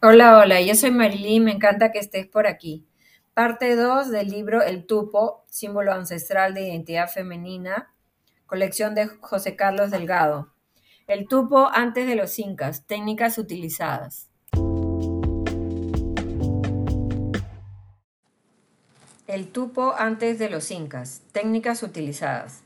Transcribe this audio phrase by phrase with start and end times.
[0.00, 2.86] Hola, hola, yo soy Marilyn, me encanta que estés por aquí.
[3.34, 7.92] Parte 2 del libro El Tupo, símbolo ancestral de identidad femenina,
[8.46, 10.54] colección de José Carlos Delgado.
[11.08, 14.30] El tupo antes de los incas, técnicas utilizadas.
[19.26, 22.62] El tupo antes de los incas, técnicas utilizadas.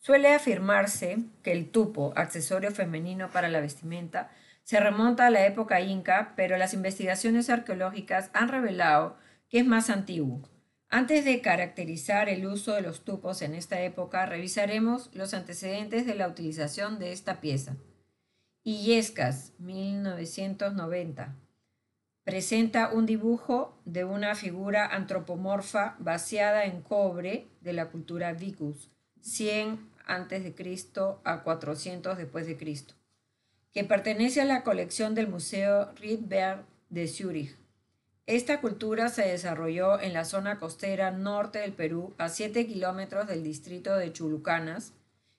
[0.00, 4.30] Suele afirmarse que el tupo, accesorio femenino para la vestimenta,
[4.64, 9.16] se remonta a la época inca, pero las investigaciones arqueológicas han revelado
[9.50, 10.48] que es más antiguo.
[10.88, 16.14] Antes de caracterizar el uso de los tupos en esta época, revisaremos los antecedentes de
[16.14, 17.76] la utilización de esta pieza.
[18.62, 21.36] Illescas, 1990.
[22.24, 29.90] Presenta un dibujo de una figura antropomorfa vaciada en cobre de la cultura Vicus, 100
[30.06, 30.54] a.C.
[31.24, 32.94] a 400 después de Cristo
[33.74, 37.56] que pertenece a la colección del Museo Rydberg de Zúrich.
[38.24, 43.42] Esta cultura se desarrolló en la zona costera norte del Perú, a 7 kilómetros del
[43.42, 44.94] distrito de Chulucanas,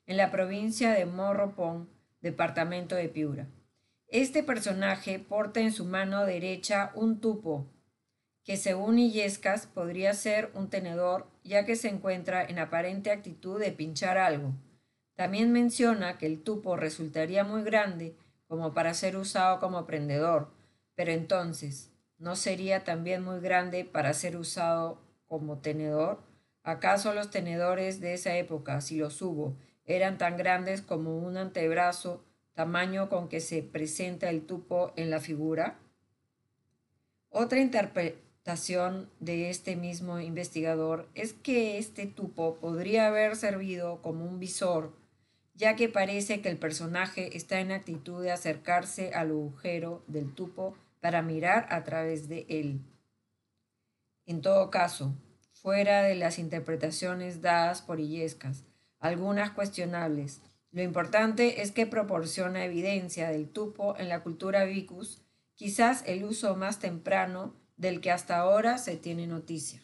[0.06, 1.90] en la provincia de Morropón,
[2.22, 3.48] departamento de Piura.
[4.10, 7.66] Este personaje porta en su mano derecha un tupo,
[8.44, 13.72] que según Illescas podría ser un tenedor, ya que se encuentra en aparente actitud de
[13.72, 14.54] pinchar algo.
[15.16, 18.16] También menciona que el tupo resultaría muy grande
[18.48, 20.52] como para ser usado como prendedor,
[20.96, 26.20] pero entonces, ¿no sería también muy grande para ser usado como tenedor?
[26.64, 32.24] ¿Acaso los tenedores de esa época, si los hubo, eran tan grandes como un antebrazo,
[32.54, 35.78] tamaño con que se presenta el tupo en la figura?
[37.30, 44.40] Otra interpretación de este mismo investigador es que este tupo podría haber servido como un
[44.40, 44.94] visor
[45.56, 50.78] ya que parece que el personaje está en actitud de acercarse al agujero del tupo
[51.00, 52.82] para mirar a través de él.
[54.26, 55.16] En todo caso,
[55.54, 58.66] fuera de las interpretaciones dadas por Illescas,
[59.00, 60.42] algunas cuestionables,
[60.72, 65.22] lo importante es que proporciona evidencia del tupo en la cultura vicus,
[65.54, 69.82] quizás el uso más temprano del que hasta ahora se tiene noticia.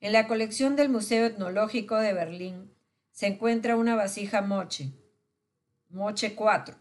[0.00, 2.71] En la colección del Museo Etnológico de Berlín
[3.12, 4.90] se encuentra una vasija moche,
[5.90, 6.74] moche 4,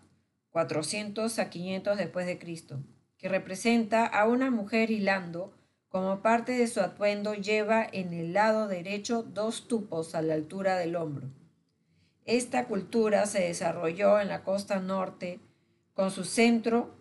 [0.50, 2.81] 400 a 500 después de Cristo,
[3.18, 5.53] que representa a una mujer hilando,
[5.90, 10.78] como parte de su atuendo lleva en el lado derecho dos tupos a la altura
[10.78, 11.28] del hombro.
[12.24, 15.41] Esta cultura se desarrolló en la costa norte,
[15.94, 16.96] con su centro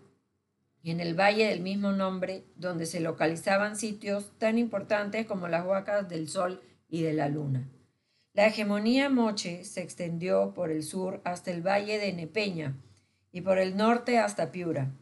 [0.83, 6.09] en el valle del mismo nombre, donde se localizaban sitios tan importantes como las huacas
[6.09, 7.69] del Sol y de la Luna.
[8.41, 12.75] La hegemonía moche se extendió por el sur hasta el valle de Nepeña
[13.33, 14.93] y por el norte hasta Piura.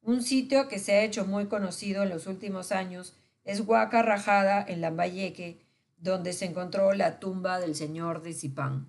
[0.00, 4.64] Un sitio que se ha hecho muy conocido en los últimos años es Huaca Rajada
[4.66, 5.60] en Lambayeque,
[5.98, 8.88] donde se encontró la tumba del señor de Zipán.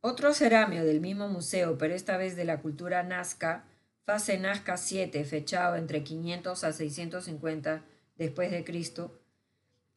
[0.00, 3.64] Otro ceramio del mismo museo, pero esta vez de la cultura nazca,
[4.06, 7.84] fase Nazca 7, fechado entre 500 a 650
[8.16, 9.21] después de Cristo,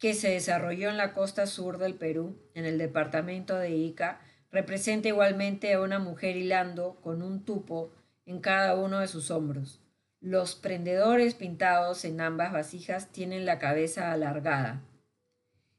[0.05, 4.21] que se desarrolló en la costa sur del Perú, en el departamento de Ica,
[4.51, 7.91] representa igualmente a una mujer hilando con un tupo
[8.27, 9.81] en cada uno de sus hombros.
[10.21, 14.83] Los prendedores pintados en ambas vasijas tienen la cabeza alargada.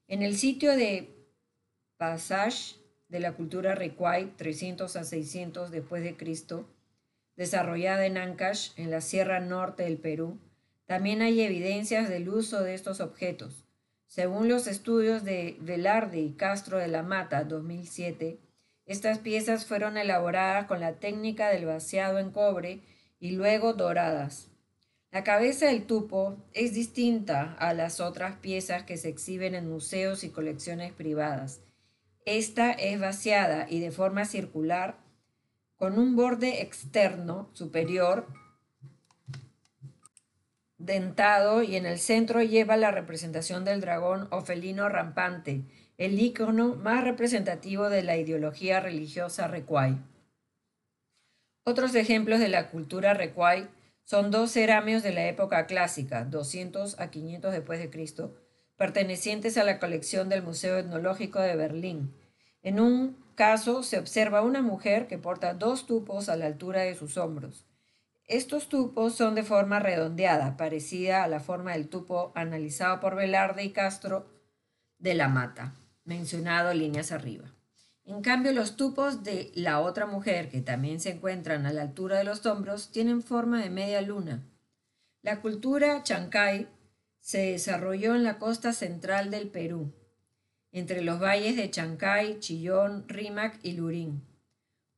[0.08, 1.24] En el sitio de
[1.96, 2.74] Passage
[3.06, 6.68] de la cultura Recuay, 300 a 600 después de Cristo,
[7.36, 10.40] desarrollada en Ancash, en la sierra norte del Perú,
[10.84, 13.65] también hay evidencias del uso de estos objetos.
[14.06, 18.38] Según los estudios de Velarde y Castro de la Mata 2007,
[18.86, 22.80] estas piezas fueron elaboradas con la técnica del vaciado en cobre
[23.18, 24.48] y luego doradas.
[25.10, 30.24] La cabeza del tupo es distinta a las otras piezas que se exhiben en museos
[30.24, 31.60] y colecciones privadas.
[32.24, 34.98] Esta es vaciada y de forma circular
[35.76, 38.26] con un borde externo superior
[40.86, 45.64] dentado y en el centro lleva la representación del dragón o felino rampante,
[45.98, 49.98] el icono más representativo de la ideología religiosa Recuay.
[51.64, 53.68] Otros ejemplos de la cultura Recuay
[54.04, 58.22] son dos ceramios de la época clásica, 200 a 500 después de
[58.76, 62.14] pertenecientes a la colección del Museo Etnológico de Berlín.
[62.62, 66.94] En un caso se observa una mujer que porta dos tupos a la altura de
[66.94, 67.65] sus hombros.
[68.26, 73.62] Estos tupos son de forma redondeada, parecida a la forma del tupo analizado por Velarde
[73.62, 74.26] y Castro
[74.98, 75.74] de la Mata,
[76.04, 77.52] mencionado líneas arriba.
[78.04, 82.18] En cambio, los tupos de la otra mujer, que también se encuentran a la altura
[82.18, 84.44] de los hombros, tienen forma de media luna.
[85.22, 86.68] La cultura chancay
[87.20, 89.92] se desarrolló en la costa central del Perú,
[90.70, 94.22] entre los valles de Chancay, Chillón, Rímac y Lurín.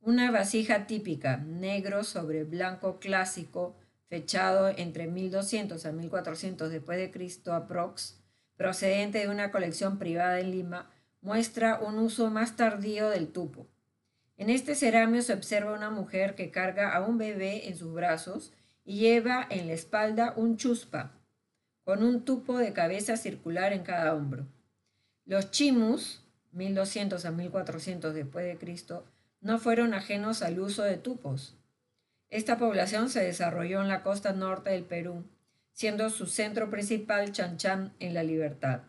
[0.01, 3.75] Una vasija típica, negro sobre blanco clásico,
[4.07, 8.17] fechado entre 1200 a 1400 después de Cristo aprox,
[8.55, 10.89] procedente de una colección privada en Lima,
[11.21, 13.67] muestra un uso más tardío del tupo.
[14.37, 18.53] En este ceramio se observa una mujer que carga a un bebé en sus brazos
[18.85, 21.11] y lleva en la espalda un chuspa,
[21.83, 24.47] con un tupo de cabeza circular en cada hombro.
[25.25, 26.23] Los chimus,
[26.53, 29.05] 1200 a 1400 después de Cristo,
[29.41, 31.57] no fueron ajenos al uso de tupos.
[32.29, 35.25] Esta población se desarrolló en la costa norte del Perú,
[35.73, 38.81] siendo su centro principal Chanchán en la Libertad.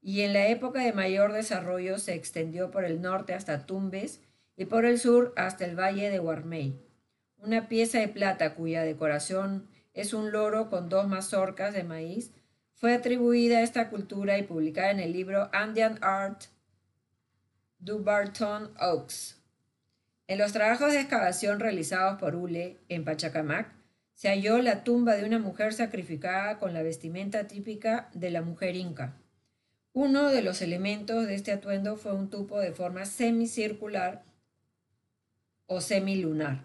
[0.00, 4.20] Y en la época de mayor desarrollo se extendió por el norte hasta Tumbes
[4.56, 6.80] y por el sur hasta el valle de Guarmey.
[7.36, 12.32] Una pieza de plata cuya decoración es un loro con dos mazorcas de maíz
[12.74, 16.44] fue atribuida a esta cultura y publicada en el libro Andean Art
[17.78, 19.41] du Barton Oaks.
[20.26, 23.72] En los trabajos de excavación realizados por Ule en Pachacamac,
[24.14, 28.76] se halló la tumba de una mujer sacrificada con la vestimenta típica de la mujer
[28.76, 29.16] inca.
[29.92, 34.22] Uno de los elementos de este atuendo fue un tupo de forma semicircular
[35.66, 36.64] o semilunar.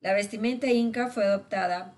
[0.00, 1.94] La vestimenta inca fue adoptada,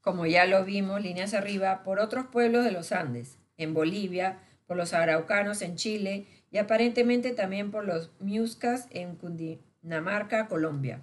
[0.00, 4.76] como ya lo vimos, líneas arriba, por otros pueblos de los Andes, en Bolivia, por
[4.76, 11.02] los araucanos en Chile y aparentemente también por los Miuscas en Cundinamarca, Colombia.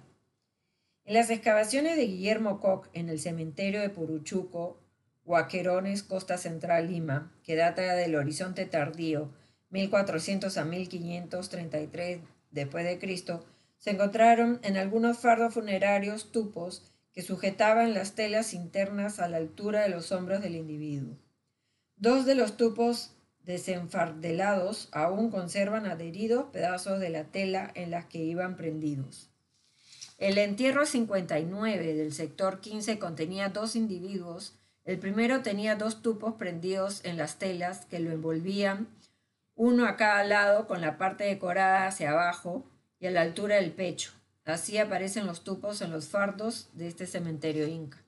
[1.04, 4.78] En las excavaciones de Guillermo Koch en el cementerio de Puruchuco,
[5.24, 9.30] Huaquerones, Costa Central, Lima, que data del horizonte tardío,
[9.70, 13.44] 1400 a 1533 después de Cristo,
[13.78, 19.82] se encontraron en algunos fardos funerarios tupos que sujetaban las telas internas a la altura
[19.82, 21.16] de los hombros del individuo.
[21.96, 23.16] Dos de los tupos
[23.48, 29.30] desenfardelados aún conservan adheridos pedazos de la tela en las que iban prendidos.
[30.18, 34.58] El entierro 59 del sector 15 contenía dos individuos.
[34.84, 38.86] El primero tenía dos tupos prendidos en las telas que lo envolvían,
[39.54, 42.66] uno a cada lado con la parte decorada hacia abajo
[43.00, 44.12] y a la altura del pecho.
[44.44, 48.04] Así aparecen los tupos en los fardos de este cementerio inca.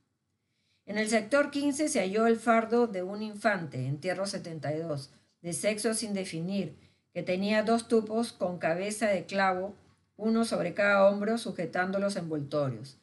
[0.85, 5.11] En el sector 15 se halló el fardo de un infante, entierro 72,
[5.43, 6.77] de sexo sin definir,
[7.13, 9.75] que tenía dos tupos con cabeza de clavo,
[10.17, 12.99] uno sobre cada hombro sujetando los envoltorios.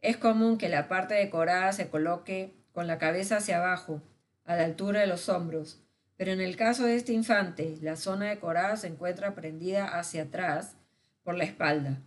[0.00, 4.02] Es común que la parte decorada se coloque con la cabeza hacia abajo,
[4.44, 5.78] a la altura de los hombros,
[6.16, 10.76] pero en el caso de este infante, la zona decorada se encuentra prendida hacia atrás
[11.22, 11.98] por la espalda.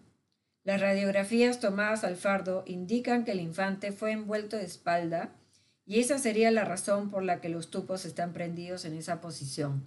[0.64, 5.30] Las radiografías tomadas al fardo indican que el infante fue envuelto de espalda
[5.86, 9.86] y esa sería la razón por la que los tupos están prendidos en esa posición.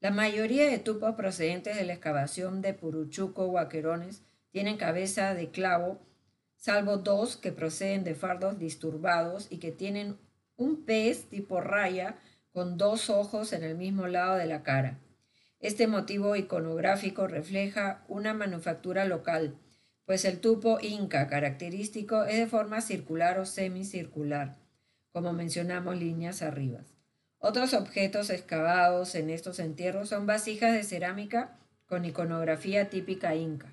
[0.00, 5.50] La mayoría de tupos procedentes de la excavación de Puruchuco o Aquerones tienen cabeza de
[5.50, 6.02] clavo,
[6.56, 10.18] salvo dos que proceden de fardos disturbados y que tienen
[10.56, 12.18] un pez tipo raya
[12.52, 14.98] con dos ojos en el mismo lado de la cara.
[15.60, 19.58] Este motivo iconográfico refleja una manufactura local,
[20.04, 24.65] pues el tupo inca característico es de forma circular o semicircular
[25.16, 26.80] como mencionamos líneas arriba.
[27.38, 31.56] Otros objetos excavados en estos entierros son vasijas de cerámica
[31.86, 33.72] con iconografía típica inca.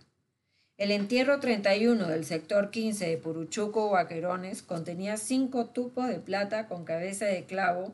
[0.78, 6.70] El entierro 31 del sector 15 de Puruchuco o Aquerones contenía cinco tupos de plata
[6.70, 7.94] con cabeza de clavo,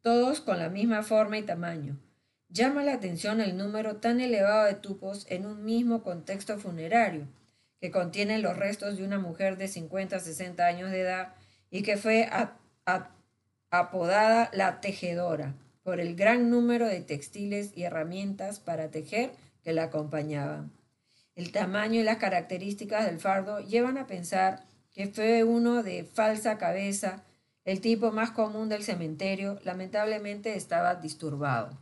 [0.00, 1.98] todos con la misma forma y tamaño.
[2.48, 7.28] Llama la atención el número tan elevado de tupos en un mismo contexto funerario,
[7.82, 11.34] que contiene los restos de una mujer de 50 a 60 años de edad
[11.70, 12.26] y que fue
[13.70, 19.84] apodada la tejedora por el gran número de textiles y herramientas para tejer que la
[19.84, 20.70] acompañaban.
[21.34, 26.58] El tamaño y las características del fardo llevan a pensar que fue uno de falsa
[26.58, 27.22] cabeza,
[27.64, 31.78] el tipo más común del cementerio, lamentablemente estaba disturbado.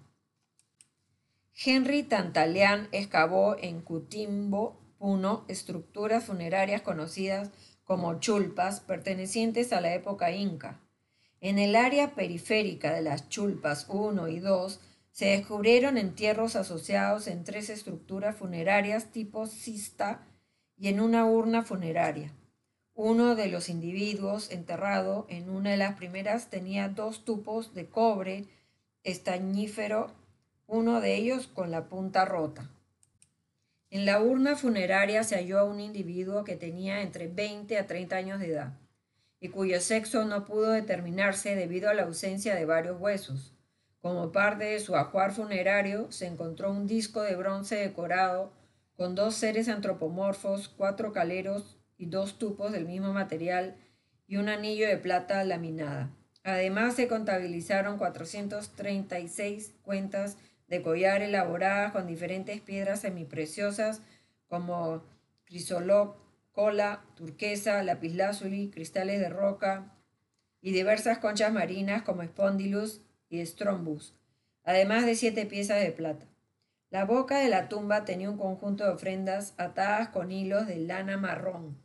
[1.65, 7.51] Henry Tantaleán excavó en Cutimbo, Puno, estructuras funerarias conocidas
[7.85, 10.81] como chulpas pertenecientes a la época inca.
[11.47, 14.81] En el área periférica de las chulpas 1 y 2
[15.13, 20.27] se descubrieron entierros asociados en tres estructuras funerarias tipo cista
[20.77, 22.33] y en una urna funeraria.
[22.95, 28.47] Uno de los individuos enterrado en una de las primeras tenía dos tupos de cobre
[29.05, 30.11] estañífero,
[30.67, 32.69] uno de ellos con la punta rota.
[33.91, 38.17] En la urna funeraria se halló a un individuo que tenía entre 20 a 30
[38.17, 38.73] años de edad
[39.47, 43.55] y cuyo sexo no pudo determinarse debido a la ausencia de varios huesos.
[44.01, 48.53] Como parte de su ajuar funerario se encontró un disco de bronce decorado
[48.97, 53.77] con dos seres antropomorfos, cuatro caleros y dos tupos del mismo material
[54.27, 56.11] y un anillo de plata laminada.
[56.43, 64.03] Además se contabilizaron 436 cuentas de collar elaboradas con diferentes piedras semipreciosas
[64.49, 65.05] como
[65.45, 66.17] crisoló,
[66.57, 69.93] cola, turquesa, lapislázuli, cristales de roca
[70.63, 74.15] y diversas conchas marinas como espondylus y strombus,
[74.65, 76.25] además de siete piezas de plata.
[76.89, 81.19] La boca de la tumba tenía un conjunto de ofrendas atadas con hilos de lana
[81.19, 81.77] marrón.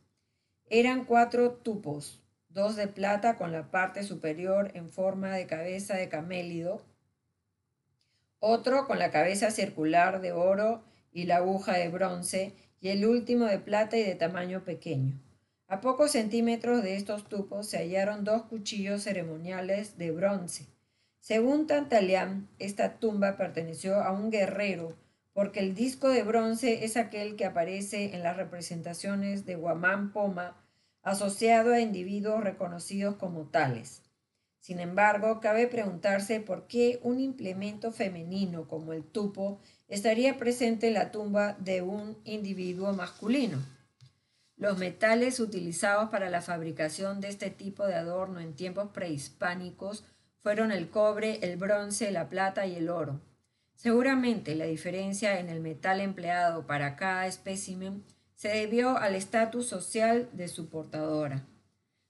[0.70, 6.08] Eran cuatro tupos, dos de plata con la parte superior en forma de cabeza de
[6.08, 6.80] camélido,
[8.38, 13.46] otro con la cabeza circular de oro y la aguja de bronce, y el último
[13.46, 15.18] de plata y de tamaño pequeño.
[15.68, 20.66] A pocos centímetros de estos tupos se hallaron dos cuchillos ceremoniales de bronce.
[21.20, 24.96] Según Tantalian, esta tumba perteneció a un guerrero,
[25.32, 30.58] porque el disco de bronce es aquel que aparece en las representaciones de Guamán Poma
[31.02, 34.02] asociado a individuos reconocidos como tales.
[34.58, 39.60] Sin embargo, cabe preguntarse por qué un implemento femenino como el tupo
[39.92, 43.58] estaría presente en la tumba de un individuo masculino.
[44.56, 50.04] Los metales utilizados para la fabricación de este tipo de adorno en tiempos prehispánicos
[50.42, 53.20] fueron el cobre, el bronce, la plata y el oro.
[53.74, 58.02] Seguramente la diferencia en el metal empleado para cada espécimen
[58.34, 61.44] se debió al estatus social de su portadora.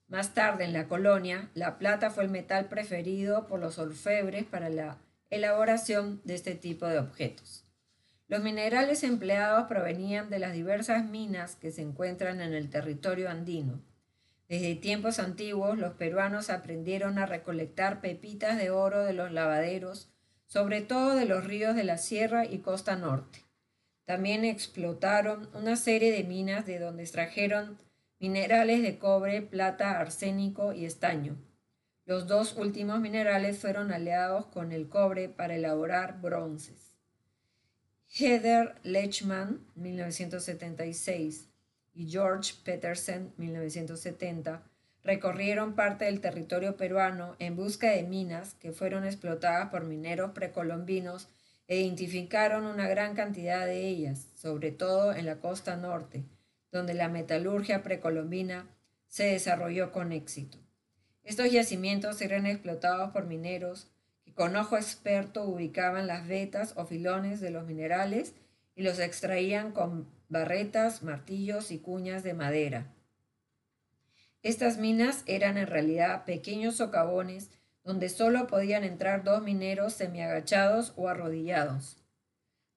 [0.07, 4.69] Más tarde en la colonia, la plata fue el metal preferido por los orfebres para
[4.69, 4.99] la
[5.31, 7.62] elaboración de este tipo de objetos.
[8.33, 13.83] Los minerales empleados provenían de las diversas minas que se encuentran en el territorio andino.
[14.49, 20.11] Desde tiempos antiguos, los peruanos aprendieron a recolectar pepitas de oro de los lavaderos,
[20.47, 23.41] sobre todo de los ríos de la Sierra y Costa Norte.
[24.07, 27.77] También explotaron una serie de minas de donde extrajeron
[28.19, 31.37] minerales de cobre, plata, arsénico y estaño.
[32.07, 36.91] Los dos últimos minerales fueron aliados con el cobre para elaborar bronces.
[38.14, 41.49] Heather Lechman, 1976,
[41.95, 44.62] y George Peterson, 1970,
[45.02, 51.31] recorrieron parte del territorio peruano en busca de minas que fueron explotadas por mineros precolombinos
[51.69, 56.23] e identificaron una gran cantidad de ellas, sobre todo en la costa norte,
[56.71, 58.69] donde la metalurgia precolombina
[59.09, 60.59] se desarrolló con éxito.
[61.25, 63.88] Estos yacimientos eran explotados por mineros
[64.35, 68.35] con ojo experto ubicaban las vetas o filones de los minerales
[68.75, 72.87] y los extraían con barretas, martillos y cuñas de madera.
[74.43, 77.51] Estas minas eran en realidad pequeños socavones
[77.85, 81.99] donde solo podían entrar dos mineros semiagachados o arrodillados.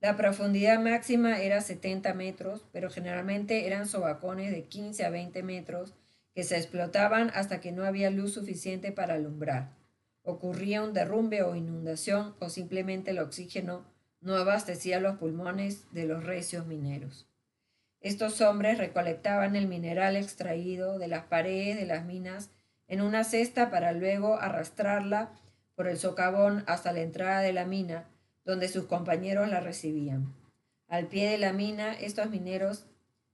[0.02, 5.94] La profundidad máxima era 70 metros, pero generalmente eran sobacones de 15 a 20 metros
[6.34, 9.85] que se explotaban hasta que no había luz suficiente para alumbrar.
[10.26, 13.86] Ocurría un derrumbe o inundación o simplemente el oxígeno
[14.22, 17.28] no abastecía los pulmones de los recios mineros.
[18.02, 22.50] Estos hombres recolectaban el mineral extraído de las paredes de las minas
[22.88, 25.32] en una cesta para luego arrastrarla
[25.76, 28.10] por el socavón hasta la entrada de la mina,
[28.44, 30.34] donde sus compañeros la recibían.
[30.88, 32.88] Al pie de la mina, estos mineros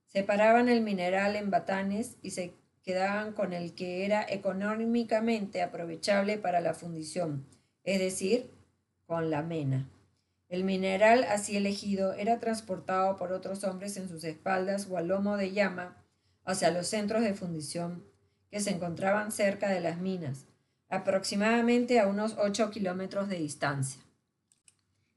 [0.08, 6.62] separaban el mineral en batanes y se quedaban con el que era económicamente aprovechable para
[6.62, 7.46] la fundición,
[7.84, 8.50] es decir,
[9.06, 9.90] con la mena.
[10.50, 15.38] El mineral así elegido era transportado por otros hombres en sus espaldas o al lomo
[15.38, 15.98] de llama
[16.44, 18.04] hacia los centros de fundición
[18.50, 20.46] que se encontraban cerca de las minas,
[20.90, 24.02] aproximadamente a unos 8 kilómetros de distancia.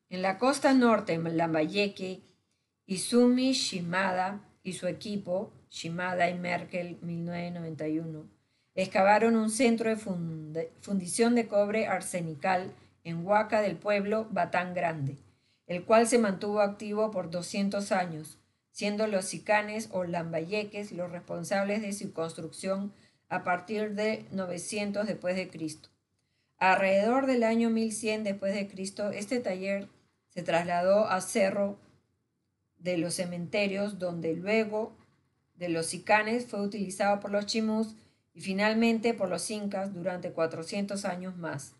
[0.09, 2.23] En la costa norte, Lambayeque,
[2.87, 8.31] Izumi Shimada y su equipo, Shimada y Merkel 1991,
[8.77, 15.19] excavaron un centro de fundición de cobre arsenical en Huaca del pueblo Batán Grande,
[15.67, 18.39] el cual se mantuvo activo por 200 años,
[18.71, 22.93] siendo los sicanes o lambayeques los responsables de su construcción
[23.29, 25.89] a partir de 900 después de Cristo.
[26.59, 29.89] Alrededor del año 1100 después de Cristo, este taller
[30.29, 31.81] se trasladó a Cerro
[32.79, 34.97] de los Cementerios, donde luego
[35.55, 37.95] de los sicanes fue utilizado por los chimús
[38.33, 41.75] y finalmente por los incas durante 400 años más,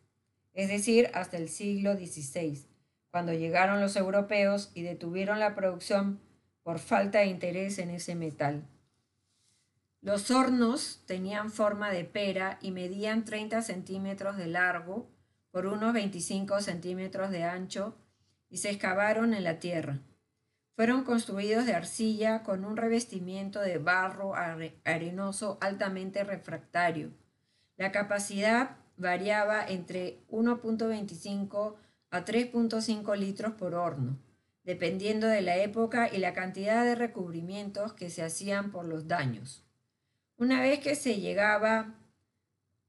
[0.53, 2.65] es decir, hasta el siglo XVI,
[3.11, 6.21] cuando llegaron los europeos y detuvieron la producción
[6.63, 8.65] por falta de interés en ese metal.
[10.01, 15.09] Los hornos tenían forma de pera y medían 30 centímetros de largo
[15.51, 17.97] por unos 25 centímetros de ancho
[18.51, 19.99] y se excavaron en la tierra.
[20.77, 24.35] Fueron construidos de arcilla con un revestimiento de barro
[24.85, 27.13] arenoso altamente refractario.
[27.77, 31.77] La capacidad variaba entre 1.25
[32.11, 34.19] a 3.5 litros por horno,
[34.65, 39.65] dependiendo de la época y la cantidad de recubrimientos que se hacían por los daños.
[40.37, 41.95] Una vez que se llegaba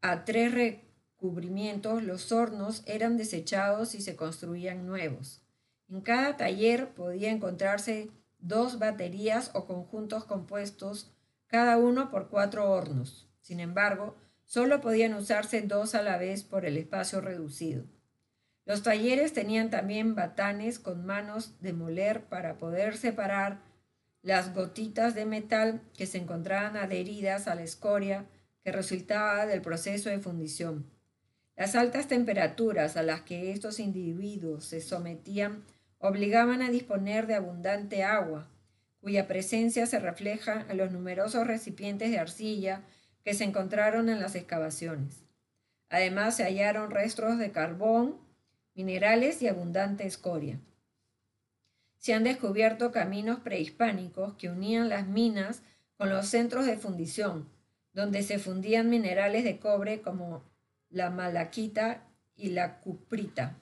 [0.02, 5.45] a tres recubrimientos, los hornos eran desechados y se construían nuevos.
[5.90, 11.12] En cada taller podía encontrarse dos baterías o conjuntos compuestos,
[11.48, 13.30] cada uno por cuatro hornos.
[13.42, 17.86] Sin embargo, solo podían usarse dos a la vez por el espacio reducido.
[18.66, 23.62] Los talleres tenían también batanes con manos de moler para poder separar
[24.24, 28.26] las gotitas de metal que se encontraban adheridas a la escoria
[28.64, 30.90] que resultaba del proceso de fundición.
[31.56, 35.64] Las altas temperaturas a las que estos individuos se sometían
[36.08, 38.48] obligaban a disponer de abundante agua,
[39.02, 42.84] cuya presencia se refleja en los numerosos recipientes de arcilla
[43.24, 45.26] que se encontraron en las excavaciones.
[45.90, 48.18] Además se hallaron restos de carbón,
[48.74, 50.60] minerales y abundante escoria
[52.06, 55.64] se han descubierto caminos prehispánicos que unían las minas
[55.98, 57.50] con los centros de fundición,
[57.94, 60.44] donde se fundían minerales de cobre como
[60.92, 62.04] la malaquita
[62.36, 63.58] y la cuprita.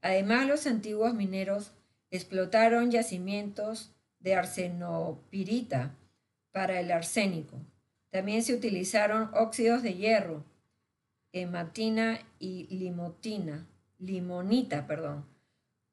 [0.00, 1.72] Además, los antiguos mineros
[2.12, 3.90] explotaron yacimientos
[4.20, 5.96] de arsenopirita
[6.52, 7.56] para el arsénico.
[8.10, 10.44] También se utilizaron óxidos de hierro,
[11.32, 13.66] hematina y limotina,
[13.98, 15.24] limonita, perdón,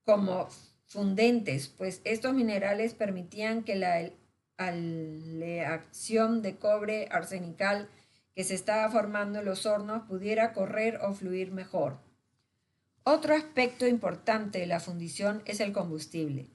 [0.03, 0.49] como
[0.85, 4.11] fundentes, pues estos minerales permitían que la
[4.57, 7.87] aleación de cobre arsenical
[8.35, 12.08] que se estaba formando en los hornos pudiera correr o fluir mejor.
[13.11, 16.45] Otro aspecto importante de la fundición es el combustible.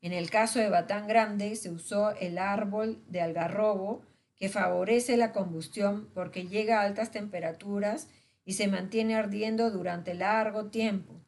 [0.00, 4.00] En el caso de Batán Grande se usó el árbol de algarrobo
[4.34, 8.08] que favorece la combustión porque llega a altas temperaturas
[8.46, 11.20] y se mantiene ardiendo durante largo tiempo.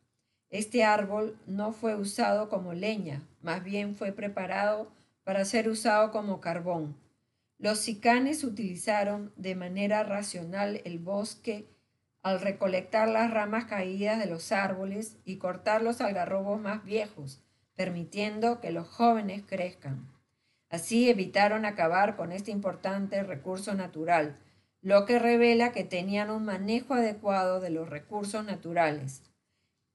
[0.49, 4.91] Este árbol no fue usado como leña, más bien fue preparado
[5.23, 6.97] para ser usado como carbón.
[7.59, 11.67] Los sicanes utilizaron de manera racional el bosque
[12.23, 17.43] al recolectar las ramas caídas de los árboles y cortar los algarrobos más viejos,
[17.75, 20.09] permitiendo que los jóvenes crezcan.
[20.71, 24.39] Así evitaron acabar con este importante recurso natural,
[24.81, 29.23] lo que revela que tenían un manejo adecuado de los recursos naturales.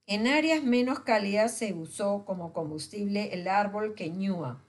[0.06, 4.64] En áreas menos cálidas se usó como combustible el árbol queñúa,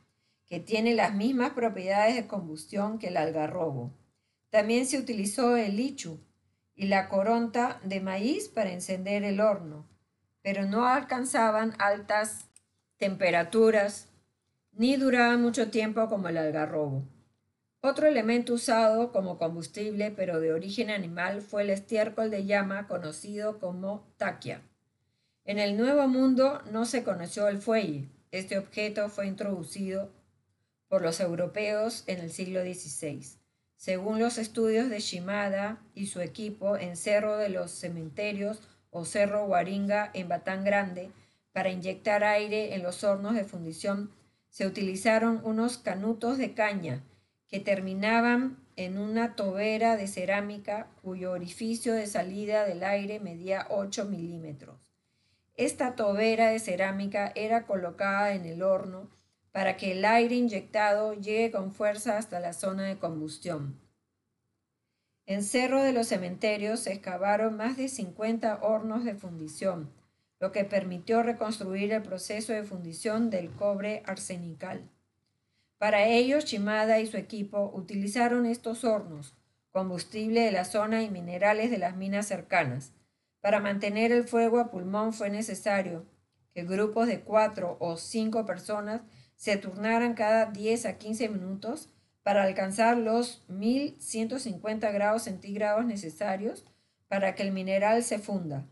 [0.48, 3.94] que tiene las mismas propiedades de combustión que el algarrobo.
[4.50, 6.20] También se utilizó el lichu
[6.80, 9.86] y la coronta de maíz para encender el horno,
[10.42, 12.46] pero no alcanzaban altas
[12.96, 14.08] temperaturas
[14.72, 17.04] ni duraban mucho tiempo como el algarrobo.
[17.82, 23.60] Otro elemento usado como combustible, pero de origen animal, fue el estiércol de llama conocido
[23.60, 24.62] como taquia.
[25.44, 28.08] En el Nuevo Mundo no se conoció el fuelle.
[28.32, 30.14] Este objeto fue introducido
[30.88, 33.39] por los europeos en el siglo XVI.
[33.80, 39.46] Según los estudios de Shimada y su equipo en Cerro de los Cementerios o Cerro
[39.46, 41.12] Guaringa en Batán Grande,
[41.54, 44.12] para inyectar aire en los hornos de fundición,
[44.50, 47.06] se utilizaron unos canutos de caña
[47.48, 54.04] que terminaban en una tobera de cerámica cuyo orificio de salida del aire medía 8
[54.04, 54.76] milímetros.
[55.56, 59.10] Esta tobera de cerámica era colocada en el horno
[59.52, 63.80] para que el aire inyectado llegue con fuerza hasta la zona de combustión.
[65.26, 69.92] En Cerro de los Cementerios se excavaron más de 50 hornos de fundición,
[70.40, 74.90] lo que permitió reconstruir el proceso de fundición del cobre arsenical.
[75.78, 79.36] Para ello, Chimada y su equipo utilizaron estos hornos,
[79.72, 82.92] combustible de la zona y minerales de las minas cercanas,
[83.42, 86.06] para mantener el fuego a pulmón fue necesario
[86.54, 89.02] que grupos de cuatro o cinco personas
[89.40, 91.88] se turnaran cada 10 a 15 minutos
[92.24, 96.66] para alcanzar los 1150 grados centígrados necesarios
[97.08, 98.66] para que el mineral se funda.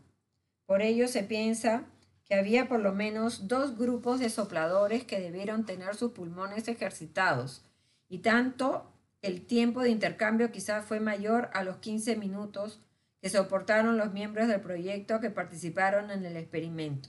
[0.66, 1.86] Por ello se piensa
[2.26, 7.64] que había por lo menos dos grupos de sopladores que debieron tener sus pulmones ejercitados,
[8.10, 12.78] y tanto el tiempo de intercambio quizás fue mayor a los 15 minutos
[13.22, 17.08] que soportaron los miembros del proyecto que participaron en el experimento.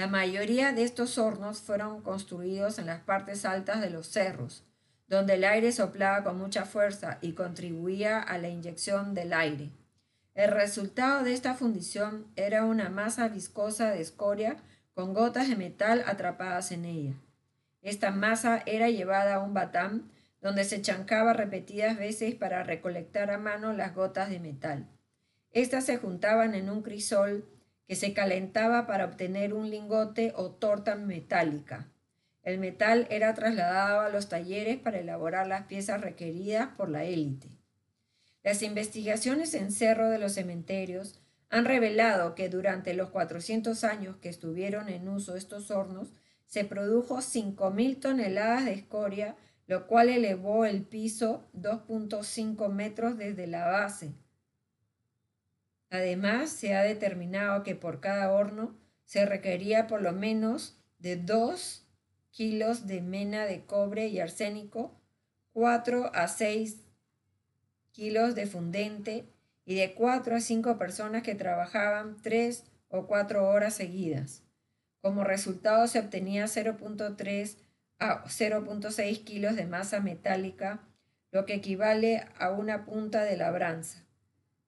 [0.00, 4.64] La mayoría de estos hornos fueron construidos en las partes altas de los cerros,
[5.08, 9.68] donde el aire soplaba con mucha fuerza y contribuía a la inyección del aire.
[10.34, 14.56] El resultado de esta fundición era una masa viscosa de escoria
[14.94, 17.12] con gotas de metal atrapadas en ella.
[17.82, 20.10] Esta masa era llevada a un batán
[20.40, 24.88] donde se chancaba repetidas veces para recolectar a mano las gotas de metal.
[25.50, 27.44] Estas se juntaban en un crisol
[27.90, 31.88] que se calentaba para obtener un lingote o torta metálica.
[32.44, 37.48] El metal era trasladado a los talleres para elaborar las piezas requeridas por la élite.
[38.44, 44.28] Las investigaciones en Cerro de los Cementerios han revelado que durante los 400 años que
[44.28, 46.12] estuvieron en uso estos hornos,
[46.46, 49.34] se produjo 5.000 toneladas de escoria
[49.66, 54.12] lo cual elevó el piso 2.5 metros desde la base.
[55.90, 61.84] Además, se ha determinado que por cada horno se requería por lo menos de 2
[62.30, 65.00] kilos de mena de cobre y arsénico,
[65.52, 66.86] 4 a 6
[67.90, 69.24] kilos de fundente
[69.64, 74.44] y de 4 a 5 personas que trabajaban 3 o 4 horas seguidas.
[75.00, 77.56] Como resultado se obtenía 0.3
[77.98, 80.86] a 0.6 kilos de masa metálica,
[81.32, 84.04] lo que equivale a una punta de labranza.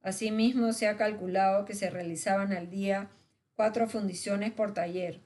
[0.03, 3.11] Asimismo, se ha calculado que se realizaban al día
[3.55, 5.21] cuatro fundiciones por taller,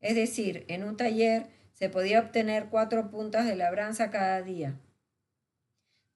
[0.00, 4.74] es decir, en un taller se podía obtener cuatro puntas de labranza cada día.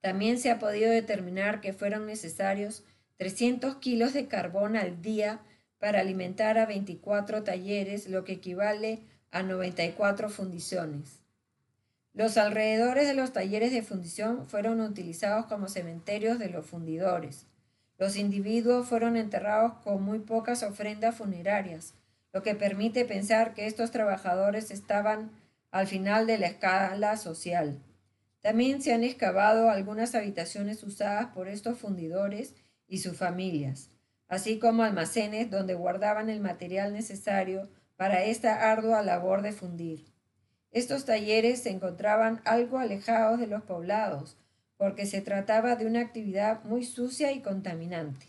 [0.00, 2.84] También se ha podido determinar que fueron necesarios
[3.16, 5.40] 300 kilos de carbón al día
[5.78, 9.00] para alimentar a 24 talleres, lo que equivale
[9.30, 11.20] a 94 fundiciones.
[12.12, 17.46] Los alrededores de los talleres de fundición fueron utilizados como cementerios de los fundidores.
[18.04, 21.94] Los individuos fueron enterrados con muy pocas ofrendas funerarias,
[22.34, 25.30] lo que permite pensar que estos trabajadores estaban
[25.70, 27.80] al final de la escala social.
[28.42, 32.54] También se han excavado algunas habitaciones usadas por estos fundidores
[32.86, 33.88] y sus familias,
[34.28, 40.04] así como almacenes donde guardaban el material necesario para esta ardua labor de fundir.
[40.72, 44.36] Estos talleres se encontraban algo alejados de los poblados,
[44.76, 48.26] porque se trataba de una actividad muy sucia y contaminante.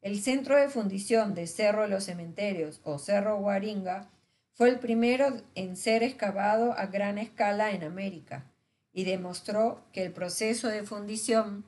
[0.00, 4.08] El centro de fundición de Cerro de los Cementerios o Cerro Guaringa
[4.52, 8.44] fue el primero en ser excavado a gran escala en América
[8.92, 11.64] y demostró que el proceso de fundición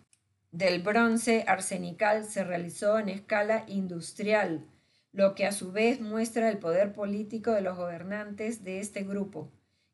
[0.53, 4.65] del bronce arsenical se realizó en escala industrial,
[5.13, 9.51] lo que a su vez muestra el poder político de los gobernantes de este grupo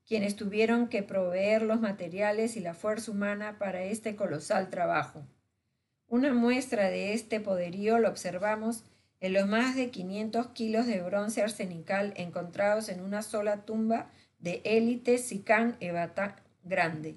[0.06, 5.24] quienes tuvieron que proveer los materiales y la fuerza humana para este colosal trabajo.
[6.08, 8.84] Una muestra de este poderío lo observamos
[9.20, 14.60] en los más de 500 kilos de bronce arsenical encontrados en una sola tumba de
[14.64, 17.16] élite Sicán Ebata Grande.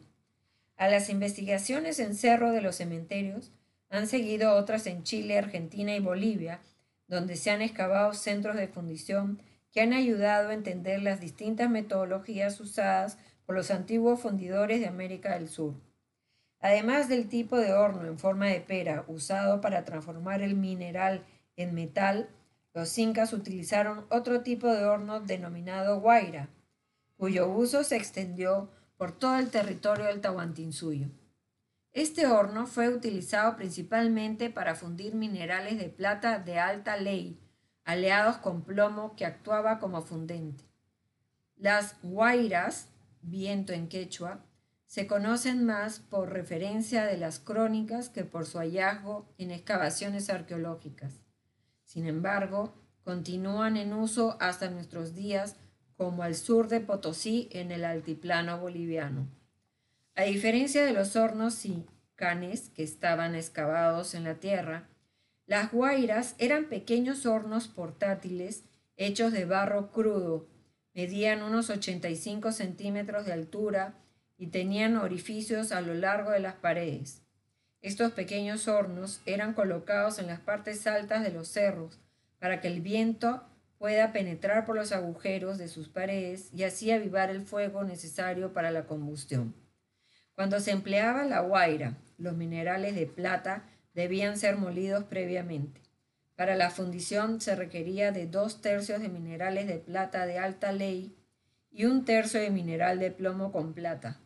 [0.78, 3.52] A las investigaciones en Cerro de los Cementerios
[3.90, 6.62] han seguido otras en Chile, Argentina y Bolivia,
[7.08, 9.42] donde se han excavado centros de fundición
[9.78, 15.36] que han ayudado a entender las distintas metodologías usadas por los antiguos fundidores de América
[15.36, 15.76] del Sur.
[16.60, 21.24] Además del tipo de horno en forma de pera usado para transformar el mineral
[21.58, 22.28] en metal,
[22.74, 26.50] los incas utilizaron otro tipo de horno denominado guaira,
[27.16, 31.06] cuyo uso se extendió por todo el territorio del Tahuantinsuyo.
[31.92, 37.38] Este horno fue utilizado principalmente para fundir minerales de plata de alta ley,
[37.88, 40.66] aleados con plomo que actuaba como fundente.
[41.56, 42.90] Las guairas,
[43.22, 44.46] viento en quechua,
[44.88, 51.14] se conocen más por referencia de las crónicas que por su hallazgo en excavaciones arqueológicas.
[51.86, 52.74] Sin embargo,
[53.06, 55.56] continúan en uso hasta nuestros días
[55.96, 59.30] como al sur de Potosí en el altiplano boliviano.
[60.14, 64.90] A diferencia de los hornos y canes que estaban excavados en la tierra,
[65.48, 68.64] las guairas eran pequeños hornos portátiles
[68.98, 70.46] hechos de barro crudo,
[70.94, 73.94] medían unos 85 centímetros de altura
[74.38, 77.22] y tenían orificios a lo largo de las paredes.
[77.82, 81.98] Estos pequeños hornos eran colocados en las partes altas de los cerros
[82.40, 83.44] para que el viento
[83.78, 88.72] pueda penetrar por los agujeros de sus paredes y así avivar el fuego necesario para
[88.72, 89.56] la combustión.
[90.36, 93.64] Cuando se empleaba la guaira, los minerales de plata
[93.98, 95.82] debían ser molidos previamente.
[96.36, 101.14] Para la fundición se requería de dos tercios de minerales de plata de alta ley
[101.72, 104.22] y un tercio de mineral de plomo con plata,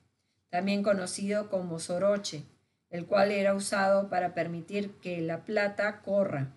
[0.50, 2.44] también conocido como soroche,
[2.90, 6.54] el cual era usado para permitir que la plata corra.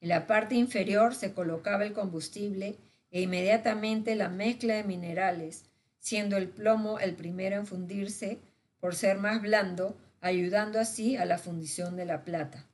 [0.00, 2.78] En la parte inferior se colocaba el combustible
[3.10, 5.64] e inmediatamente la mezcla de minerales
[6.02, 8.40] siendo el plomo el primero en fundirse
[8.80, 12.66] por ser más blando, ayudando así a la fundición de la plata.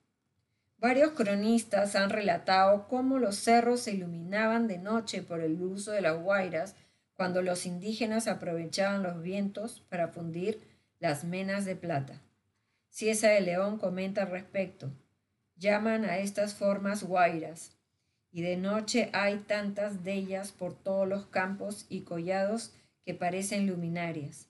[0.76, 6.02] Varios cronistas han relatado cómo los cerros se iluminaban de noche por el uso de
[6.02, 6.76] las guairas
[7.14, 10.60] cuando los indígenas aprovechaban los vientos para fundir
[11.00, 12.22] las menas de plata.
[12.90, 14.92] Ciesa de León comenta al respecto.
[15.56, 17.72] Llaman a estas formas guairas,
[18.30, 22.72] y de noche hay tantas de ellas por todos los campos y collados
[23.04, 24.48] que parecen luminarias.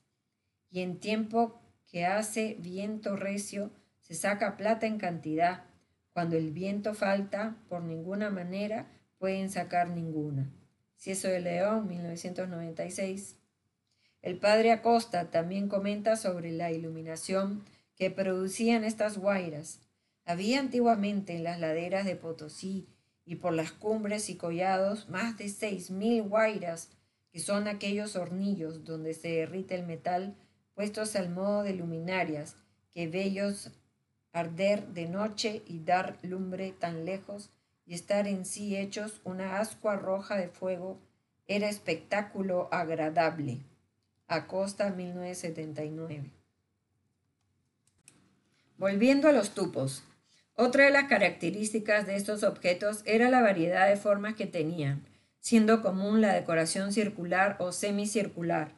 [0.71, 1.58] Y en tiempo
[1.89, 3.71] que hace viento recio,
[4.01, 5.65] se saca plata en cantidad,
[6.13, 8.87] cuando el viento falta, por ninguna manera
[9.19, 10.51] pueden sacar ninguna.
[10.97, 13.37] Cieso de León, 1996.
[14.21, 19.81] El padre Acosta también comenta sobre la iluminación que producían estas guairas.
[20.25, 22.89] Había antiguamente en las laderas de Potosí
[23.25, 26.91] y por las cumbres y collados más de seis mil guairas,
[27.31, 30.35] que son aquellos hornillos donde se derrite el metal,
[30.79, 32.55] puestos al modo de luminarias,
[32.95, 33.73] que bellos
[34.33, 37.51] arder de noche y dar lumbre tan lejos
[37.85, 41.01] y estar en sí hechos una ascua roja de fuego
[41.49, 43.59] era espectáculo agradable.
[44.29, 46.31] Acosta 1979.
[48.77, 50.05] Volviendo a los tupos.
[50.55, 55.05] Otra de las características de estos objetos era la variedad de formas que tenían,
[55.41, 58.78] siendo común la decoración circular o semicircular.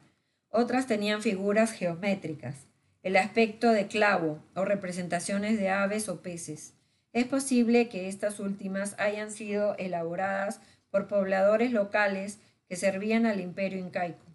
[0.51, 2.67] Otras tenían figuras geométricas
[3.03, 6.75] el aspecto de clavo o representaciones de aves o peces.
[7.13, 10.61] Es posible que estas últimas hayan sido elaboradas
[10.91, 14.25] por pobladores locales que servían al imperio incaico,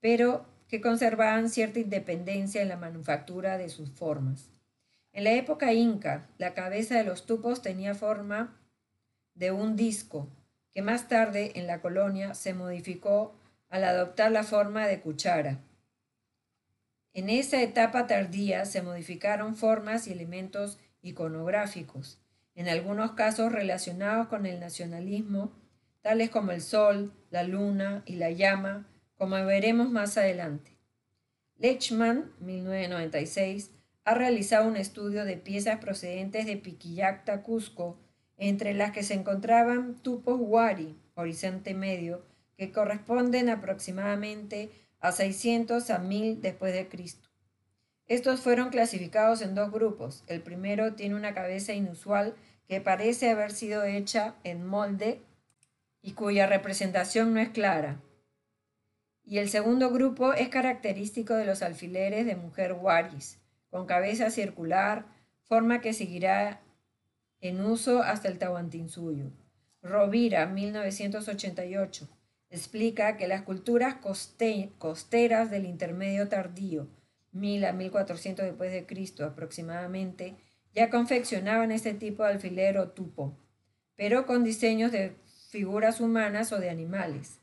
[0.00, 4.50] pero que conservaban cierta independencia en la manufactura de sus formas.
[5.12, 8.56] En la época inca, la cabeza de los tupos tenía forma
[9.34, 10.28] de un disco,
[10.72, 13.34] que más tarde en la colonia se modificó
[13.70, 15.60] al adoptar la forma de cuchara.
[17.12, 22.20] En esa etapa tardía se modificaron formas y elementos iconográficos,
[22.54, 25.52] en algunos casos relacionados con el nacionalismo,
[26.02, 30.76] tales como el sol, la luna y la llama, como veremos más adelante.
[31.56, 33.70] Lechman, 1996,
[34.04, 37.98] ha realizado un estudio de piezas procedentes de Piquillacta, Cusco,
[38.38, 42.24] entre las que se encontraban tupos wari, horizonte medio,
[42.60, 44.70] que corresponden aproximadamente
[45.00, 47.30] a 600 a 1000 después de Cristo.
[48.06, 50.24] Estos fueron clasificados en dos grupos.
[50.26, 52.34] El primero tiene una cabeza inusual
[52.68, 55.22] que parece haber sido hecha en molde
[56.02, 58.02] y cuya representación no es clara.
[59.24, 63.38] Y el segundo grupo es característico de los alfileres de mujer waris,
[63.70, 65.06] con cabeza circular,
[65.44, 66.60] forma que seguirá
[67.40, 69.30] en uso hasta el Tahuantinsuyo.
[69.80, 72.19] Rovira, 1988
[72.50, 73.96] explica que las culturas
[74.78, 76.88] costeras del intermedio tardío,
[77.32, 80.34] 1000 a 1400 después de Cristo aproximadamente,
[80.74, 83.36] ya confeccionaban este tipo de alfiler o tupo,
[83.96, 85.14] pero con diseños de
[85.48, 87.38] figuras humanas o de animales.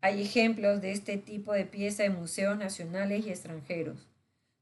[0.00, 4.06] Hay ejemplos de este tipo de pieza en museos nacionales y extranjeros.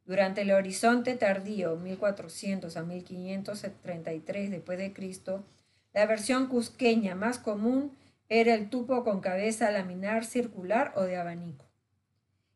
[0.06, 5.44] Durante el horizonte tardío, 1400 a 1533 después de Cristo,
[5.92, 7.92] la versión cusqueña más común
[8.28, 11.66] era el tupo con cabeza laminar circular o de abanico.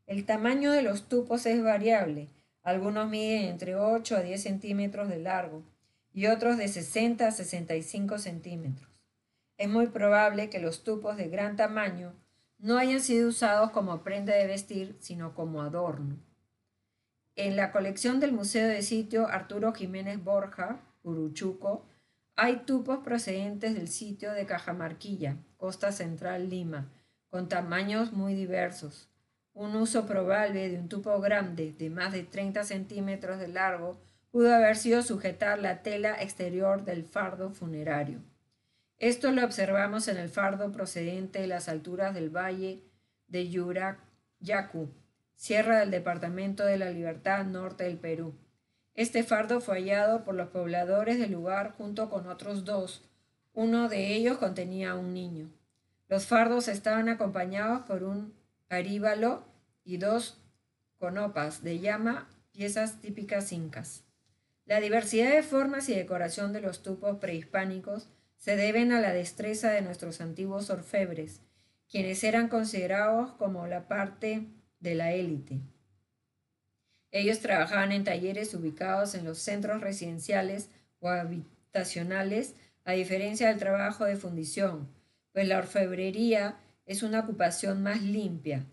[0.06, 2.30] El tamaño de los tupos es variable.
[2.62, 5.62] Algunos miden entre 8 a 10 centímetros de largo
[6.14, 8.88] y otros de 60 a 65 centímetros.
[9.58, 12.14] Es muy probable que los tupos de gran tamaño
[12.58, 16.16] no hayan sido usados como prenda de vestir, sino como adorno.
[17.36, 21.86] En la colección del Museo de Sitio Arturo Jiménez Borja, Uruchuco,
[22.34, 26.88] hay tupos procedentes del sitio de Cajamarquilla, Costa Central, Lima,
[27.30, 29.08] con tamaños muy diversos.
[29.54, 33.98] Un uso probable de un tupo grande de más de 30 centímetros de largo
[34.30, 38.20] pudo haber sido sujetar la tela exterior del fardo funerario.
[38.98, 42.84] Esto lo observamos en el fardo procedente de las alturas del valle
[43.26, 44.90] de Yurayacu,
[45.34, 48.32] sierra del departamento de la Libertad norte del Perú.
[48.94, 53.07] Este fardo fue hallado por los pobladores del lugar junto con otros dos.
[53.58, 55.50] Uno de ellos contenía un niño.
[56.06, 58.32] Los fardos estaban acompañados por un
[58.68, 59.42] aríbalo
[59.82, 60.40] y dos
[60.96, 64.04] conopas de llama, piezas típicas incas.
[64.64, 69.72] La diversidad de formas y decoración de los tupos prehispánicos se deben a la destreza
[69.72, 71.40] de nuestros antiguos orfebres,
[71.90, 74.46] quienes eran considerados como la parte
[74.78, 75.58] de la élite.
[77.10, 82.54] Ellos trabajaban en talleres ubicados en los centros residenciales o habitacionales,
[82.88, 84.88] a diferencia del trabajo de fundición,
[85.34, 88.64] pues la orfebrería es una ocupación más limpia.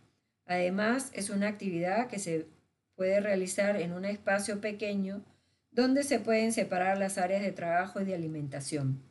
[0.46, 2.48] Además, es una actividad que se
[2.96, 5.22] puede realizar en un espacio pequeño
[5.70, 9.04] donde se pueden separar las áreas de trabajo y de alimentación.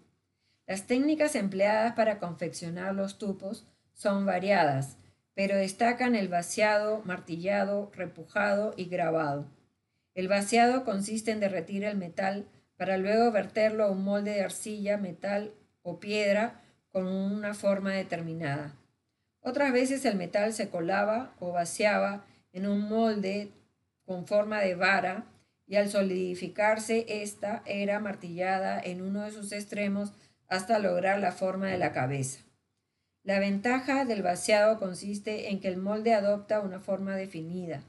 [0.66, 4.96] Las técnicas empleadas para confeccionar los tupos son variadas,
[5.34, 9.50] pero destacan el vaciado, martillado, repujado y grabado.
[10.14, 14.96] El vaciado consiste en derretir el metal para luego verterlo a un molde de arcilla,
[14.96, 18.74] metal o piedra con una forma determinada.
[19.40, 23.50] Otras veces el metal se colaba o vaciaba en un molde
[24.06, 25.24] con forma de vara
[25.66, 30.12] y al solidificarse ésta era martillada en uno de sus extremos
[30.48, 32.40] hasta lograr la forma de la cabeza.
[33.22, 37.82] La ventaja del vaciado consiste en que el molde adopta una forma definida.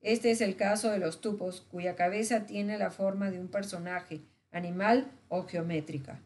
[0.00, 4.22] Este es el caso de los tupos, cuya cabeza tiene la forma de un personaje,
[4.50, 6.22] animal o geométrica.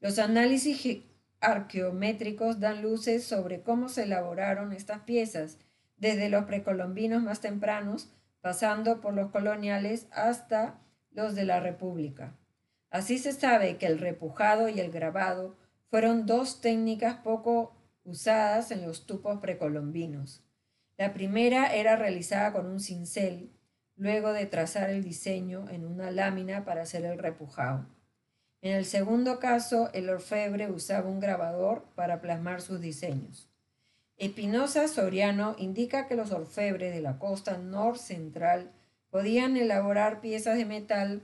[0.00, 1.02] Los análisis
[1.40, 5.58] arqueométricos dan luces sobre cómo se elaboraron estas piezas,
[5.96, 12.38] desde los precolombinos más tempranos pasando por los coloniales hasta los de la República.
[12.90, 15.56] Así se sabe que el repujado y el grabado
[15.90, 20.42] fueron dos técnicas poco usadas en los tupos precolombinos.
[21.00, 23.50] La primera era realizada con un cincel,
[23.96, 27.86] luego de trazar el diseño en una lámina para hacer el repujado.
[28.60, 33.48] En el segundo caso, el orfebre usaba un grabador para plasmar sus diseños.
[34.18, 37.58] Espinosa Soriano indica que los orfebres de la costa
[37.96, 38.70] central
[39.08, 41.22] podían elaborar piezas de metal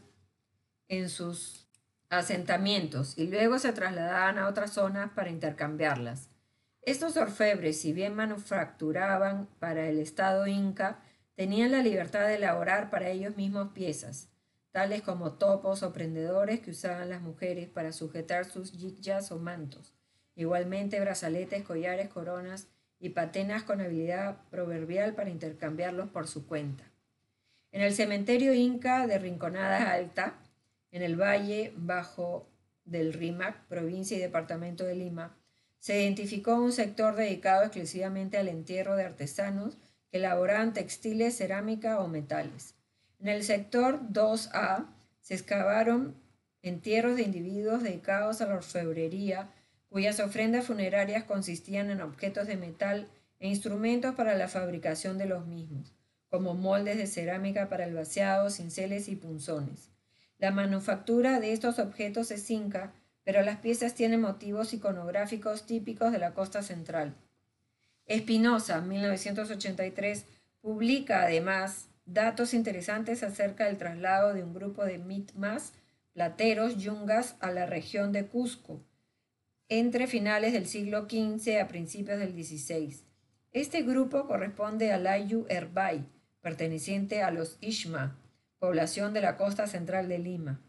[0.88, 1.68] en sus
[2.08, 6.30] asentamientos y luego se trasladaban a otras zonas para intercambiarlas.
[6.86, 11.00] Estos orfebres, si bien manufacturaban para el Estado inca,
[11.34, 14.28] tenían la libertad de elaborar para ellos mismos piezas,
[14.70, 19.94] tales como topos o prendedores que usaban las mujeres para sujetar sus yikyas o mantos,
[20.36, 22.68] igualmente brazaletes, collares, coronas
[23.00, 26.84] y patenas con habilidad proverbial para intercambiarlos por su cuenta.
[27.72, 30.38] En el cementerio inca de Rinconada Alta,
[30.92, 32.48] en el valle bajo
[32.84, 35.36] del Rímac, provincia y departamento de Lima,
[35.86, 39.78] se identificó un sector dedicado exclusivamente al entierro de artesanos
[40.10, 42.74] que elaboraban textiles, cerámica o metales.
[43.20, 44.86] En el sector 2A
[45.20, 46.16] se excavaron
[46.60, 49.48] entierros de individuos dedicados a la orfebrería,
[49.88, 53.06] cuyas ofrendas funerarias consistían en objetos de metal
[53.38, 55.94] e instrumentos para la fabricación de los mismos,
[56.30, 59.90] como moldes de cerámica para el vaciado, cinceles y punzones.
[60.38, 62.92] La manufactura de estos objetos es inca,
[63.26, 67.16] pero las piezas tienen motivos iconográficos típicos de la costa central.
[68.06, 70.26] Espinosa, 1983,
[70.60, 75.72] publica además datos interesantes acerca del traslado de un grupo de mitmas,
[76.12, 78.80] plateros, yungas a la región de Cusco,
[79.68, 82.96] entre finales del siglo XV a principios del XVI.
[83.50, 86.06] Este grupo corresponde al Ayu Erbay,
[86.42, 88.16] perteneciente a los Ishma,
[88.60, 90.60] población de la costa central de Lima,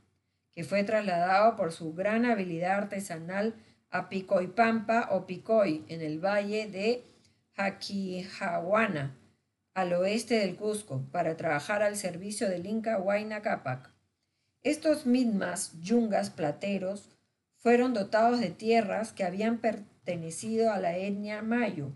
[0.57, 3.53] que fue trasladado por su gran habilidad artesanal
[3.91, 7.03] a Picoipampa o Picoy, en el valle de
[7.55, 9.15] Jaquijahuana,
[9.75, 13.93] al oeste del Cusco, para trabajar al servicio del Inca Huayna Capac.
[14.63, 17.07] Estos midmas, yungas, plateros,
[17.57, 21.91] fueron dotados de tierras que habían pertenecido a la etnia mayo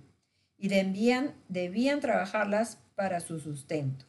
[0.60, 4.06] y debían, debían trabajarlas para su sustento.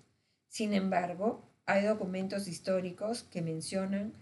[0.49, 4.13] Sin embargo, hay documentos históricos que mencionan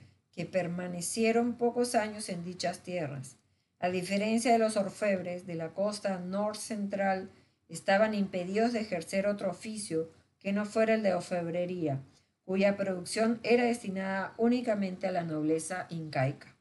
[0.40, 3.37] que permanecieron pocos años en dichas tierras.
[3.79, 7.31] A diferencia de los orfebres de la costa norcentral,
[7.68, 12.00] estaban impedidos de ejercer otro oficio que no fuera el de orfebrería,
[12.46, 16.57] cuya producción era destinada únicamente a la nobleza incaica.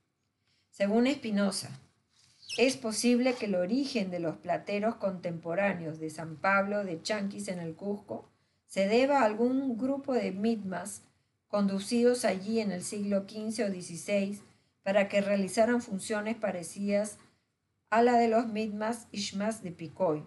[0.72, 1.70] Según Espinosa,
[2.58, 7.60] es posible que el origen de los plateros contemporáneos de San Pablo de Chanquis en
[7.60, 8.28] el Cusco
[8.68, 11.04] se deba a algún grupo de mitmas
[11.50, 14.40] conducidos allí en el siglo XV o XVI
[14.84, 17.18] para que realizaran funciones parecidas
[17.90, 20.24] a la de los mitmas ishmas de Picoy.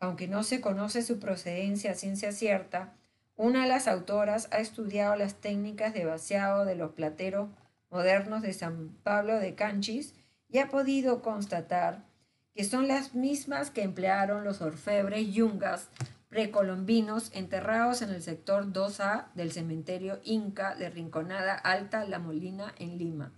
[0.00, 2.94] Aunque no se conoce su procedencia a ciencia cierta,
[3.36, 7.50] una de las autoras ha estudiado las técnicas de vaciado de los plateros
[7.90, 10.14] modernos de San Pablo de Canchis
[10.48, 12.04] y ha podido constatar
[12.54, 15.88] que son las mismas que emplearon los orfebres yungas
[16.34, 22.98] precolombinos enterrados en el sector 2A del cementerio Inca de Rinconada Alta La Molina en
[22.98, 23.32] Lima.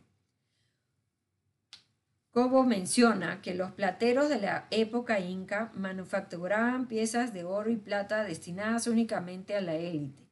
[2.31, 8.25] Cobo menciona que los plateros de la época inca manufacturaban piezas de oro y plata
[8.25, 10.31] destinadas únicamente a la élite,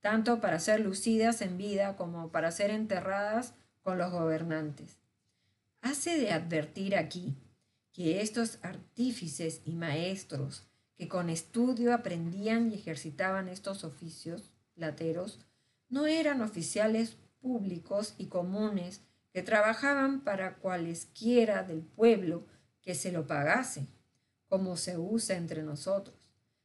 [0.00, 4.98] tanto para ser lucidas en vida como para ser enterradas con los gobernantes.
[5.80, 7.36] Hace de advertir aquí
[7.92, 10.66] que estos artífices y maestros
[11.00, 15.38] que con estudio aprendían y ejercitaban estos oficios plateros,
[15.88, 19.00] no eran oficiales públicos y comunes
[19.32, 22.44] que trabajaban para cualesquiera del pueblo
[22.82, 23.86] que se lo pagase,
[24.46, 26.14] como se usa entre nosotros,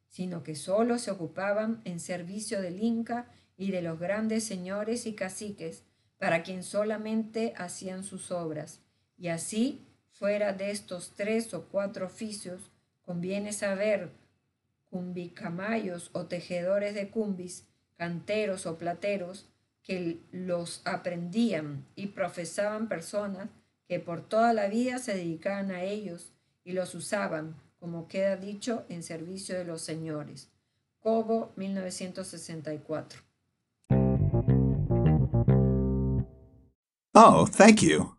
[0.10, 5.16] sino que sólo se ocupaban en servicio del Inca y de los grandes señores y
[5.16, 5.86] caciques,
[6.18, 8.82] para quien solamente hacían sus obras,
[9.18, 12.70] y así, fuera de estos tres o cuatro oficios,
[13.02, 14.25] conviene saber
[14.90, 17.66] cumbicamayos o tejedores de cumbis,
[17.98, 19.48] canteros o plateros,
[19.84, 23.50] que los aprendían y profesaban personas
[23.88, 26.32] que por toda la vida se dedicaban a ellos
[26.64, 30.50] y los usaban, como queda dicho, en servicio de los señores.
[31.00, 33.22] Cobo, 1964.
[37.14, 38.15] Oh, thank you.